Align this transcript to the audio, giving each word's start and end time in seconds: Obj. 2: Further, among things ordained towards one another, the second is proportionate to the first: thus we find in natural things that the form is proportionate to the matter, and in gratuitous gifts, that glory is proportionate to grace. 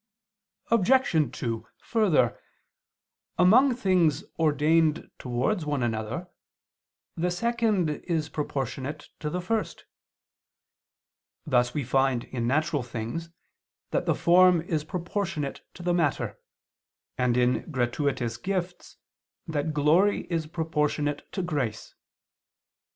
Obj. 0.71 1.31
2: 1.39 1.67
Further, 1.83 2.39
among 3.37 3.75
things 3.75 4.23
ordained 4.39 5.11
towards 5.19 5.63
one 5.67 5.83
another, 5.83 6.27
the 7.15 7.29
second 7.29 7.87
is 8.05 8.27
proportionate 8.27 9.09
to 9.19 9.29
the 9.29 9.39
first: 9.41 9.85
thus 11.45 11.75
we 11.75 11.83
find 11.83 12.23
in 12.23 12.47
natural 12.47 12.81
things 12.81 13.29
that 13.91 14.07
the 14.07 14.15
form 14.15 14.61
is 14.61 14.83
proportionate 14.83 15.61
to 15.75 15.83
the 15.83 15.93
matter, 15.93 16.39
and 17.15 17.37
in 17.37 17.69
gratuitous 17.71 18.37
gifts, 18.37 18.97
that 19.45 19.71
glory 19.71 20.21
is 20.31 20.47
proportionate 20.47 21.31
to 21.31 21.43
grace. 21.43 21.93